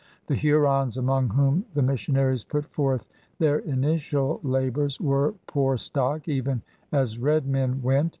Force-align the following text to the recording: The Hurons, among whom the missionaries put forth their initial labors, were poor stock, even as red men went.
The 0.25 0.33
Hurons, 0.33 0.97
among 0.97 1.29
whom 1.29 1.63
the 1.75 1.83
missionaries 1.83 2.43
put 2.43 2.65
forth 2.65 3.05
their 3.37 3.59
initial 3.59 4.39
labors, 4.41 4.99
were 4.99 5.35
poor 5.45 5.77
stock, 5.77 6.27
even 6.27 6.63
as 6.91 7.19
red 7.19 7.45
men 7.45 7.83
went. 7.83 8.09